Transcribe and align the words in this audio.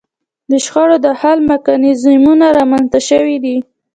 د 0.49 0.51
شخړو 0.65 0.97
د 1.05 1.07
حل 1.19 1.37
میکانیزمونه 1.49 2.45
رامنځته 2.57 2.99
شوي 3.09 3.37
دي 3.43 3.57